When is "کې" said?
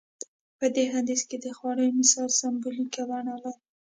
1.29-1.37